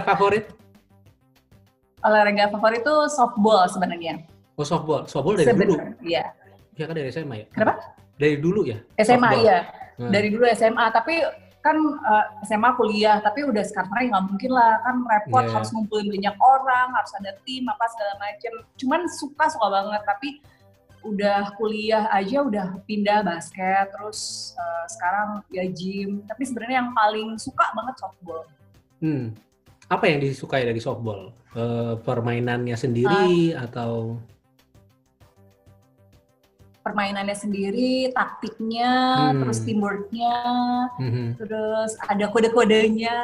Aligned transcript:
olahraga 0.00 0.16
favorit? 0.16 0.44
Olahraga 2.00 2.44
favorit 2.48 2.80
itu 2.80 2.96
softball 3.12 3.68
sebenarnya. 3.68 4.24
Oh 4.56 4.64
softball, 4.64 5.04
softball 5.04 5.36
dari 5.36 5.52
dulu. 5.52 5.76
Iya. 6.00 6.32
Ya 6.76 6.84
kan 6.88 6.94
dari 6.96 7.12
SMA 7.12 7.34
ya? 7.44 7.46
Kenapa? 7.52 7.74
Dari 8.16 8.36
dulu 8.40 8.60
ya? 8.64 8.78
SMA 8.96 9.20
softball. 9.28 9.44
iya. 9.44 9.58
Hmm. 10.00 10.10
Dari 10.12 10.28
dulu 10.32 10.44
SMA, 10.56 10.86
tapi 10.96 11.14
kan 11.60 11.76
uh, 11.76 12.24
SMA 12.48 12.72
kuliah, 12.72 13.20
tapi 13.20 13.44
udah 13.44 13.60
sekarang 13.60 14.08
nggak 14.08 14.24
mungkin 14.32 14.48
lah 14.56 14.80
kan 14.80 14.96
repot 15.04 15.44
Iya. 15.44 15.52
harus 15.60 15.68
ngumpulin 15.76 16.08
banyak 16.08 16.36
orang, 16.40 16.88
harus 16.96 17.12
ada 17.20 17.36
tim 17.44 17.68
apa 17.68 17.84
segala 17.92 18.14
macem. 18.16 18.52
Cuman 18.80 19.00
suka 19.12 19.44
suka 19.52 19.68
banget, 19.68 20.00
tapi 20.08 20.28
udah 21.04 21.52
kuliah 21.60 22.08
aja 22.12 22.44
udah 22.44 22.66
pindah 22.88 23.24
basket, 23.24 23.92
terus 23.92 24.52
uh, 24.56 24.84
sekarang 24.88 25.44
ya 25.52 25.68
gym. 25.68 26.24
Tapi 26.24 26.48
sebenarnya 26.48 26.80
yang 26.80 26.96
paling 26.96 27.36
suka 27.36 27.68
banget 27.76 27.94
softball. 28.00 28.48
Hmm. 29.04 29.36
Apa 29.90 30.06
yang 30.06 30.22
disukai 30.22 30.62
dari 30.62 30.78
softball? 30.78 31.34
Eh, 31.50 31.94
permainannya 32.06 32.78
sendiri 32.78 33.50
Ah. 33.58 33.66
atau? 33.66 34.22
Permainannya 36.80 37.36
sendiri, 37.36 38.08
taktiknya, 38.14 38.90
Hmm. 39.34 39.44
terus 39.44 39.58
teamworknya, 39.66 40.36
Mhm. 40.96 41.26
terus 41.36 41.92
ada 42.08 42.24
kode-kodenya, 42.32 43.18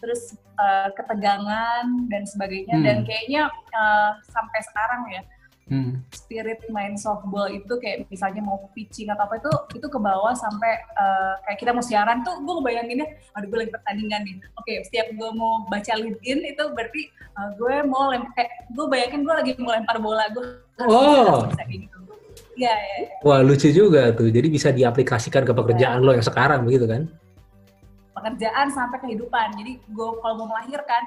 terus 0.00 0.32
uh, 0.56 0.88
ketegangan 0.96 1.84
dan 2.08 2.22
sebagainya. 2.24 2.72
Hmm. 2.80 2.86
Dan 2.86 2.96
kayaknya 3.04 3.52
uh, 3.76 4.16
sampai 4.24 4.60
sekarang 4.64 5.02
ya 5.12 5.20
Hmm. 5.66 5.98
spirit 6.14 6.62
main 6.70 6.94
softball 6.94 7.50
itu 7.50 7.74
kayak 7.82 8.06
misalnya 8.06 8.38
mau 8.38 8.70
pitching 8.70 9.10
atau 9.10 9.26
apa 9.26 9.42
itu 9.42 9.50
itu 9.82 9.86
ke 9.90 9.98
bawah 9.98 10.30
sampai 10.30 10.78
uh, 10.94 11.34
kayak 11.42 11.58
kita 11.58 11.74
mau 11.74 11.82
siaran 11.82 12.22
tuh 12.22 12.38
gue 12.38 12.54
ngebayanginnya 12.62 13.06
aduh 13.34 13.50
gue 13.50 13.58
lagi 13.66 13.72
pertandingan 13.74 14.20
nih 14.22 14.34
oke 14.54 14.72
setiap 14.86 15.10
gue 15.10 15.30
mau 15.34 15.66
baca 15.66 15.92
LinkedIn 15.98 16.38
itu 16.54 16.64
berarti 16.70 17.02
uh, 17.34 17.50
gue 17.58 17.74
mau 17.82 18.14
lempar 18.14 18.30
kayak 18.38 18.50
gue 18.70 18.86
bayangin 18.86 19.20
gue 19.26 19.34
lagi 19.34 19.50
mau 19.58 19.74
lempar 19.74 19.96
bola 19.98 20.30
gue 20.30 20.44
Oh. 20.86 21.42
harus 21.42 21.50
bisa 21.50 21.64
gitu 21.66 21.98
Iya, 22.56 22.72
iya, 22.72 22.96
iya. 23.04 23.08
Wah 23.20 23.44
lucu 23.44 23.68
juga 23.68 24.16
tuh. 24.16 24.32
Jadi 24.32 24.48
bisa 24.48 24.72
diaplikasikan 24.72 25.44
ke 25.44 25.52
pekerjaan 25.52 26.00
lo 26.00 26.16
yang 26.16 26.24
sekarang 26.24 26.64
begitu 26.64 26.88
kan? 26.88 27.04
pekerjaan 28.16 28.72
sampai 28.72 28.98
kehidupan. 29.04 29.60
Jadi 29.60 29.76
gue 29.76 30.08
kalau 30.24 30.34
mau 30.40 30.48
melahirkan 30.48 31.04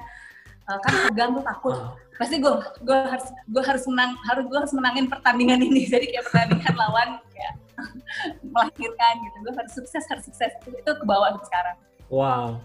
kan 0.78 0.92
tegang 1.10 1.30
tuh 1.34 1.44
takut. 1.44 1.74
Oh. 1.74 1.92
Pasti 2.20 2.36
gue 2.38 2.52
gue 2.84 2.98
harus 3.08 3.26
gue 3.48 3.62
harus 3.64 3.84
menang 3.90 4.12
harus 4.28 4.44
gue 4.46 4.58
harus 4.60 4.74
menangin 4.76 5.06
pertandingan 5.10 5.58
ini. 5.64 5.82
Jadi 5.92 6.06
kayak 6.14 6.24
pertandingan 6.30 6.74
lawan 6.78 7.08
kayak 7.34 7.54
melahirkan 8.54 9.14
gitu. 9.26 9.36
Gue 9.42 9.52
harus 9.56 9.72
sukses 9.72 10.02
harus 10.06 10.24
sukses 10.28 10.52
itu, 10.62 10.68
itu 10.76 10.90
ke 10.90 11.04
bawah 11.08 11.34
sekarang. 11.42 11.76
Wow, 12.10 12.60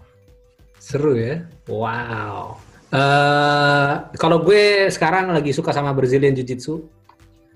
seru 0.78 1.18
ya. 1.18 1.42
Wow. 1.66 2.60
eh 2.94 3.92
kalau 4.14 4.38
gue 4.46 4.86
sekarang 4.94 5.34
lagi 5.34 5.50
suka 5.50 5.74
sama 5.74 5.90
Brazilian 5.90 6.38
Jiu 6.38 6.46
Jitsu, 6.46 6.86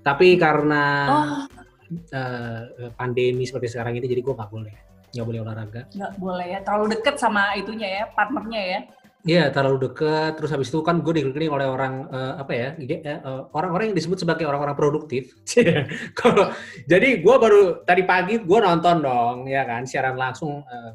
tapi 0.03 0.35
karena 0.35 0.83
Oh 1.07 1.47
eh, 1.91 2.91
pandemi 2.95 3.43
seperti 3.43 3.67
sekarang 3.75 3.99
ini, 3.99 4.07
jadi 4.07 4.21
gue 4.23 4.33
nggak 4.35 4.51
boleh, 4.51 4.75
nggak 5.11 5.25
boleh 5.27 5.39
olahraga. 5.43 5.81
nggak 5.91 6.13
boleh 6.19 6.47
ya 6.47 6.59
terlalu 6.63 6.85
deket 6.95 7.15
sama 7.19 7.51
itunya 7.59 7.87
ya 8.01 8.03
partnernya 8.15 8.61
ya. 8.61 8.79
Iya, 9.21 9.53
terlalu 9.53 9.89
dekat. 9.89 10.33
Terus 10.41 10.49
habis 10.49 10.73
itu 10.73 10.81
kan 10.81 11.05
gue 11.05 11.13
dikelilingi 11.13 11.53
oleh 11.53 11.67
orang 11.69 12.09
eh, 12.09 12.33
apa 12.41 12.51
ya? 12.57 12.69
eh, 12.81 13.01
eh, 13.05 13.41
orang-orang 13.53 13.93
yang 13.93 13.97
disebut 13.97 14.17
sebagai 14.25 14.49
orang-orang 14.49 14.73
produktif. 14.73 15.37
Kalau 16.19 16.49
jadi 16.89 17.21
gue 17.21 17.35
baru 17.37 17.85
tadi 17.85 18.01
pagi 18.01 18.41
gue 18.41 18.59
nonton 18.59 19.05
dong, 19.05 19.37
ya 19.45 19.61
kan, 19.69 19.85
siaran 19.85 20.17
langsung 20.17 20.65
eh, 20.65 20.91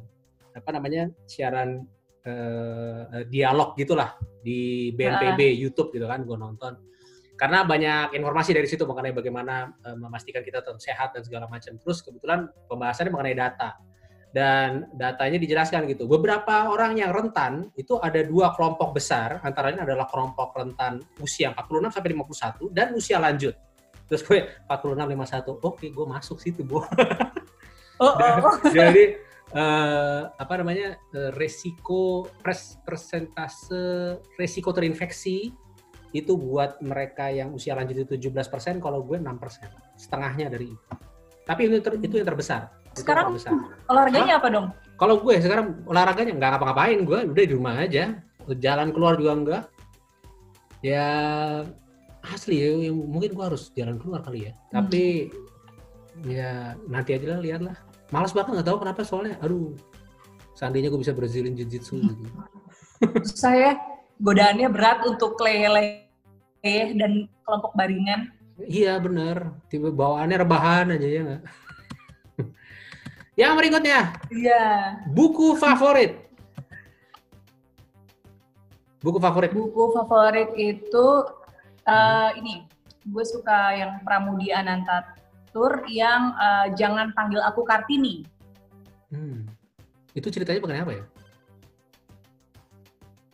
apa 0.58 0.70
namanya? 0.74 1.06
siaran 1.30 1.86
eh, 2.26 3.22
dialog 3.31 3.78
gitulah 3.78 4.19
di 4.42 4.91
BNPB 4.91 5.54
YouTube 5.62 5.94
gitu 5.94 6.10
kan, 6.10 6.26
gue 6.26 6.34
nonton. 6.34 6.75
Karena 7.36 7.62
banyak 7.62 8.16
informasi 8.16 8.56
dari 8.56 8.66
situ 8.66 8.82
mengenai 8.88 9.15
bagaimana 9.15 9.70
eh, 9.86 9.94
memastikan 9.94 10.42
kita 10.42 10.66
tetap 10.66 10.82
sehat 10.82 11.15
dan 11.15 11.22
segala 11.22 11.47
macam. 11.47 11.78
Terus 11.78 12.03
kebetulan 12.03 12.50
pembahasannya 12.66 13.12
mengenai 13.15 13.38
data 13.38 13.78
dan 14.36 14.84
datanya 14.92 15.41
dijelaskan 15.41 15.88
gitu. 15.88 16.04
Beberapa 16.04 16.69
orang 16.69 17.00
yang 17.00 17.08
rentan 17.08 17.72
itu 17.72 17.97
ada 17.97 18.20
dua 18.20 18.52
kelompok 18.52 18.92
besar, 18.92 19.41
antara 19.41 19.72
lain 19.72 19.80
adalah 19.80 20.04
kelompok 20.04 20.52
rentan 20.52 21.00
usia 21.24 21.56
46 21.56 21.97
sampai 21.97 22.10
51 22.12 22.76
dan 22.76 22.92
usia 22.92 23.16
lanjut. 23.16 23.56
Terus 24.12 24.20
gue 24.28 24.44
46 24.69 24.92
51. 24.92 25.56
Oke, 25.64 25.88
gue 25.88 26.06
masuk 26.06 26.36
situ, 26.36 26.60
Bu. 26.60 26.84
Oh, 27.97 28.12
oh, 28.12 28.44
oh. 28.44 28.60
Jadi 28.76 29.16
eh, 29.56 30.22
apa 30.28 30.54
namanya? 30.60 31.00
eh, 31.16 31.32
resiko 31.32 32.28
pres, 32.44 32.76
persentase 32.84 34.20
resiko 34.36 34.68
terinfeksi 34.68 35.48
itu 36.12 36.32
buat 36.36 36.76
mereka 36.84 37.32
yang 37.32 37.56
usia 37.56 37.72
lanjut 37.72 38.04
itu 38.04 38.20
17%, 38.20 38.84
kalau 38.84 39.00
gue 39.00 39.16
6%. 39.16 39.32
Setengahnya 39.97 40.53
dari 40.53 40.76
itu. 40.76 40.86
Tapi 41.48 41.72
itu, 41.72 41.80
itu 42.04 42.14
yang 42.20 42.28
terbesar. 42.28 42.68
Sekarang 42.97 43.37
olahraganya 43.93 44.41
apa 44.41 44.49
dong? 44.49 44.67
Kalau 44.97 45.21
gue 45.21 45.37
sekarang 45.37 45.84
olahraganya 45.84 46.33
nggak 46.41 46.51
ngapa-ngapain, 46.57 46.99
gue 47.05 47.19
udah 47.29 47.45
di 47.45 47.55
rumah 47.55 47.77
aja. 47.77 48.17
Jalan 48.49 48.97
keluar 48.97 49.21
juga 49.21 49.33
enggak. 49.37 49.62
Ya 50.81 51.07
asli 52.25 52.62
ya, 52.62 52.89
ya, 52.89 52.93
mungkin 52.97 53.37
gue 53.37 53.45
harus 53.45 53.69
jalan 53.77 54.01
keluar 54.01 54.25
kali 54.25 54.49
ya. 54.49 54.53
Tapi 54.73 55.29
ya 56.25 56.73
nanti 56.89 57.12
aja 57.12 57.37
lah 57.37 57.41
lihat 57.45 57.61
lah. 57.61 57.77
Malas 58.09 58.33
banget 58.33 58.57
nggak 58.57 58.69
tahu 58.73 58.79
kenapa 58.81 59.01
soalnya. 59.05 59.37
Aduh, 59.45 59.77
seandainya 60.57 60.89
gue 60.89 61.01
bisa 61.03 61.13
Brazilian 61.13 61.53
Jiu-Jitsu 61.53 61.95
gitu. 62.01 62.25
Saya 63.28 63.77
godaannya 64.23 64.73
berat 64.73 65.05
untuk 65.05 65.37
lele 65.45 66.09
dan 66.97 67.28
kelompok 67.45 67.77
baringan. 67.77 68.33
Iya 68.57 68.97
bener, 68.97 69.53
tiba 69.69 69.93
bawaannya 69.93 70.37
rebahan 70.41 70.97
aja 70.97 71.05
ya 71.05 71.21
nggak. 71.21 71.43
Yang 73.36 73.52
berikutnya, 73.60 74.00
Iya. 74.32 74.64
buku 75.12 75.60
favorit. 75.60 76.24
Buku 79.04 79.20
favorit. 79.20 79.52
Buku 79.52 79.92
favorit 79.92 80.50
itu 80.56 81.06
eh, 81.84 82.30
ini, 82.41 82.64
gue 83.04 83.24
suka 83.28 83.76
yang 83.76 84.00
Pramudia 84.02 84.64
Anantatur 84.64 85.84
yang 85.84 86.32
eh, 86.32 86.66
Jangan 86.80 87.12
Panggil 87.12 87.44
Aku 87.44 87.60
Kartini. 87.62 88.24
Hmm. 89.12 89.44
Itu 90.16 90.32
ceritanya 90.32 90.64
mengenai 90.64 90.82
apa 90.82 90.94
ya? 90.97 91.04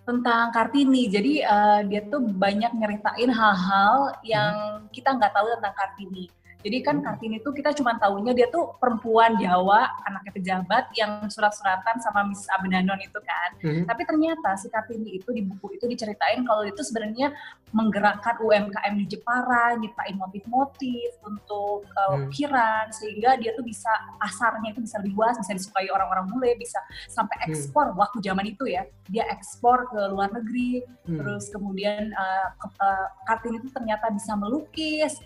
Tentang 0.03 0.51
Kartini, 0.51 1.07
jadi 1.07 1.33
eh, 1.47 1.81
dia 1.87 2.03
tuh 2.11 2.27
banyak 2.27 2.75
nyeritain 2.75 3.31
hal-hal 3.31 4.19
yang 4.27 4.83
kita 4.91 5.15
nggak 5.15 5.31
tahu 5.31 5.47
tentang 5.57 5.79
Kartini. 5.79 6.27
Jadi 6.63 6.79
kan 6.81 6.97
Hmm. 6.99 7.05
Kartini 7.05 7.43
tuh 7.43 7.51
kita 7.51 7.75
cuma 7.75 7.99
tahunya 7.99 8.33
dia 8.33 8.47
tuh 8.49 8.79
perempuan 8.79 9.35
Jawa, 9.37 9.91
anaknya 10.07 10.33
pejabat 10.33 10.85
yang 10.95 11.27
surat-suratan 11.27 11.99
sama 11.99 12.23
Miss 12.25 12.47
Abenanon 12.49 12.99
itu 12.99 13.19
kan. 13.19 13.51
Mhm. 13.59 13.85
Tapi 13.85 14.03
ternyata 14.07 14.55
si 14.55 14.71
Kartini 14.71 15.19
itu 15.19 15.29
di 15.29 15.43
buku 15.43 15.75
itu 15.75 15.85
diceritain 15.85 16.47
kalau 16.47 16.63
itu 16.63 16.79
sebenarnya 16.81 17.35
menggerakkan 17.73 18.37
UMKM 18.39 18.95
di 18.95 19.07
Jepara, 19.09 19.75
nyiptain 19.75 20.15
motif-motif 20.15 21.11
untuk 21.25 21.89
uh, 21.97 22.15
Hmm. 22.15 22.29
ukiran 22.29 22.87
sehingga 22.93 23.35
dia 23.37 23.57
tuh 23.57 23.65
bisa 23.65 23.89
pasarnya 24.21 24.71
itu 24.71 24.85
bisa 24.85 25.01
luas, 25.03 25.35
bisa 25.41 25.53
disukai 25.53 25.89
orang-orang 25.89 26.29
bule, 26.29 26.53
bisa 26.57 26.79
sampai 27.09 27.35
Hmm. 27.43 27.47
ekspor 27.49 27.97
waktu 27.97 28.21
zaman 28.21 28.45
itu 28.47 28.69
ya. 28.69 28.85
Dia 29.09 29.25
ekspor 29.33 29.89
ke 29.89 30.01
luar 30.13 30.31
negeri, 30.31 30.85
Hmm. 31.09 31.17
terus 31.19 31.49
kemudian 31.49 32.13
uh, 32.13 32.49
ke- 32.55 32.77
uh, 32.79 33.09
Kartini 33.25 33.57
itu 33.59 33.73
ternyata 33.73 34.13
bisa 34.13 34.37
melukis, 34.37 35.17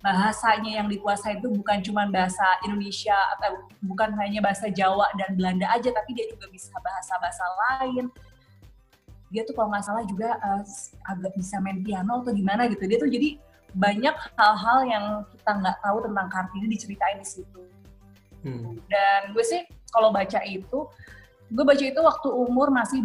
bahasanya 0.00 0.69
yang 0.76 0.86
dikuasai 0.86 1.42
itu 1.42 1.48
bukan 1.50 1.82
cuma 1.82 2.06
bahasa 2.06 2.44
Indonesia 2.62 3.16
atau 3.38 3.66
bukan 3.82 4.14
hanya 4.20 4.38
bahasa 4.38 4.70
Jawa 4.70 5.10
dan 5.18 5.34
Belanda 5.34 5.66
aja, 5.72 5.90
tapi 5.90 6.14
dia 6.14 6.26
juga 6.30 6.46
bisa 6.52 6.74
bahasa-bahasa 6.78 7.44
lain. 7.66 8.06
Dia 9.30 9.46
tuh 9.46 9.54
kalau 9.54 9.70
nggak 9.70 9.84
salah 9.86 10.02
juga 10.06 10.38
uh, 10.42 10.62
agak 11.06 11.32
bisa 11.38 11.62
main 11.62 11.82
piano 11.86 12.22
atau 12.22 12.34
gimana 12.34 12.66
gitu. 12.66 12.82
Dia 12.86 12.98
tuh 12.98 13.10
jadi 13.10 13.38
banyak 13.74 14.16
hal-hal 14.34 14.78
yang 14.86 15.04
kita 15.30 15.50
nggak 15.62 15.76
tahu 15.82 15.98
tentang 16.02 16.26
Kartini 16.30 16.66
diceritain 16.66 17.18
di 17.22 17.26
situ. 17.26 17.62
Hmm. 18.42 18.80
Dan 18.90 19.30
gue 19.36 19.44
sih 19.44 19.62
kalau 19.94 20.10
baca 20.10 20.40
itu, 20.42 20.86
gue 21.50 21.64
baca 21.66 21.84
itu 21.84 22.00
waktu 22.00 22.28
umur 22.30 22.70
masih 22.74 23.02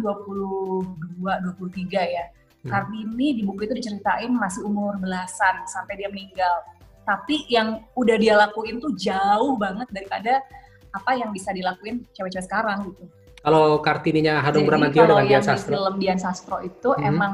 22-23 1.22 1.94
ya. 1.94 2.24
Hmm. 2.66 2.70
Kartini 2.70 3.38
di 3.38 3.42
buku 3.46 3.66
itu 3.66 3.74
diceritain 3.78 4.34
masih 4.34 4.66
umur 4.66 4.98
belasan 4.98 5.62
sampai 5.70 5.94
dia 5.98 6.10
meninggal. 6.10 6.66
Tapi 7.06 7.46
yang 7.46 7.86
udah 7.94 8.16
dia 8.18 8.34
lakuin 8.34 8.82
tuh 8.82 8.92
jauh 8.98 9.54
banget 9.54 9.86
daripada 9.94 10.42
apa 10.90 11.10
yang 11.14 11.30
bisa 11.30 11.54
dilakuin 11.54 12.02
cewek-cewek 12.12 12.44
sekarang 12.44 12.90
gitu. 12.90 13.06
Kalau 13.46 13.78
kartininya 13.78 14.42
Hanung 14.42 14.66
Bramantio 14.66 15.06
dengan 15.06 15.22
yang 15.22 15.38
Dian 15.38 15.44
di 15.44 15.48
Sastro. 15.54 15.70
film 15.70 15.94
Dian 16.02 16.18
Sastro 16.18 16.56
itu 16.66 16.90
Mhm. 16.98 17.06
emang 17.06 17.32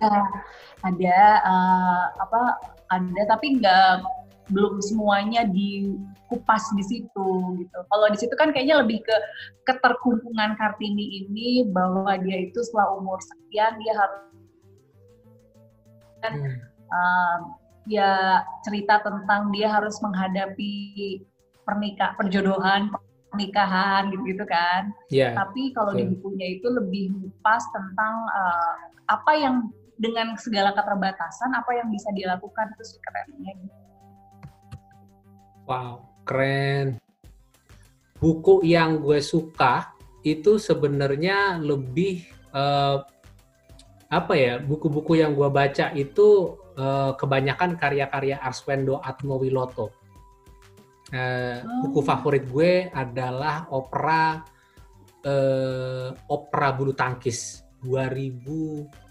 ada, 0.00 0.12
ada 0.80 1.18
eh, 1.44 2.04
apa 2.16 2.42
ada 2.88 3.22
tapi 3.28 3.60
nggak 3.60 4.08
belum 4.46 4.78
semuanya 4.78 5.42
dikupas 5.50 6.70
di 6.78 6.84
situ 6.86 7.28
gitu. 7.60 7.78
Kalau 7.90 8.06
di 8.08 8.18
situ 8.18 8.34
kan 8.38 8.54
kayaknya 8.54 8.78
lebih 8.80 9.02
ke 9.02 9.16
keterkumpungan 9.66 10.54
Kartini 10.54 11.26
ini 11.26 11.66
bahwa 11.66 12.14
dia 12.22 12.46
itu 12.46 12.62
setelah 12.62 12.94
umur 12.94 13.18
sekian 13.18 13.74
dia 13.82 13.92
harus 13.98 14.22
hmm. 16.30 16.56
uh, 16.94 17.38
ya 17.86 18.42
cerita 18.66 19.00
tentang 19.02 19.54
dia 19.54 19.70
harus 19.70 19.98
menghadapi 20.02 21.22
pernikah 21.66 22.14
perjodohan 22.18 22.90
pernikahan 23.30 24.08
gitu-gitu 24.14 24.44
kan. 24.48 24.94
Yeah. 25.12 25.36
Tapi 25.36 25.74
kalau 25.76 25.92
yeah. 25.92 26.06
di 26.06 26.16
bukunya 26.16 26.46
itu 26.56 26.66
lebih 26.72 27.12
pas 27.44 27.60
tentang 27.74 28.14
uh, 28.32 28.74
apa 29.12 29.32
yang 29.36 29.56
dengan 29.96 30.36
segala 30.36 30.76
keterbatasan 30.76 31.56
apa 31.56 31.72
yang 31.72 31.88
bisa 31.88 32.12
dilakukan 32.12 32.72
itu 32.76 32.96
sih 32.96 33.00
kerennya 33.00 33.52
gitu. 33.60 33.76
Wow, 35.66 36.06
keren. 36.22 36.96
Buku 38.16 38.64
yang 38.64 39.02
gue 39.02 39.20
suka 39.20 39.92
itu 40.24 40.56
sebenarnya 40.56 41.60
lebih 41.60 42.24
uh, 42.56 43.04
apa 44.06 44.32
ya? 44.38 44.62
Buku-buku 44.62 45.18
yang 45.18 45.34
gue 45.34 45.48
baca 45.50 45.90
itu 45.94 46.58
uh, 46.78 47.12
kebanyakan 47.18 47.74
karya-karya 47.74 48.38
Arswendo 48.38 49.02
Atmowiloto. 49.02 49.90
Uh, 51.10 51.62
oh. 51.62 51.86
Buku 51.86 52.00
favorit 52.02 52.44
gue 52.46 52.90
adalah 52.90 53.70
opera 53.70 54.42
uh, 55.22 56.10
opera 56.30 56.68
bulu 56.74 56.94
tangkis 56.94 57.62
2000 57.82 59.06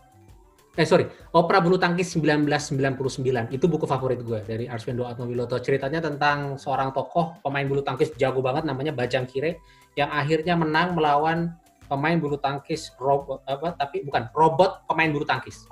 eh 0.76 0.84
sorry, 0.84 1.08
Opera 1.32 1.64
Bulu 1.64 1.80
Tangkis 1.80 2.12
1999 2.20 3.56
itu 3.56 3.66
buku 3.72 3.88
favorit 3.88 4.20
gue 4.20 4.44
dari 4.44 4.68
Arswendo 4.68 5.08
Atmawiloto. 5.08 5.56
Ceritanya 5.64 6.04
tentang 6.04 6.60
seorang 6.60 6.92
tokoh 6.92 7.40
pemain 7.40 7.64
bulu 7.64 7.80
tangkis 7.80 8.12
jago 8.20 8.44
banget 8.44 8.68
namanya 8.68 8.92
Bajang 8.92 9.24
Kire 9.24 9.64
yang 9.96 10.12
akhirnya 10.12 10.60
menang 10.60 10.92
melawan 11.00 11.56
pemain 11.86 12.18
bulu 12.18 12.38
tangkis 12.42 12.94
robot 12.98 13.46
apa 13.46 13.78
tapi 13.78 14.02
bukan 14.06 14.30
robot 14.34 14.86
pemain 14.90 15.10
bulu 15.10 15.26
tangkis. 15.26 15.70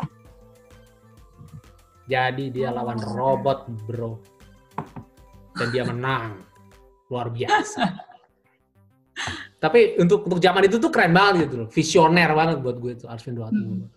Jadi 2.03 2.51
dia 2.51 2.67
lawan 2.67 2.99
robot, 2.99 3.71
bro. 3.87 4.19
Dan 5.55 5.67
dia 5.71 5.87
menang. 5.87 6.43
Luar 7.07 7.31
biasa. 7.31 7.83
tapi 9.63 9.95
untuk 9.95 10.27
untuk 10.27 10.41
zaman 10.43 10.67
itu 10.67 10.75
tuh 10.81 10.91
keren 10.91 11.15
banget 11.15 11.47
gitu 11.47 11.63
loh. 11.63 11.67
Visioner 11.71 12.29
banget 12.35 12.57
buat 12.59 12.77
gue 12.83 12.91
itu 12.99 13.05
Arswendo 13.07 13.47
Atmawiloto. 13.47 13.87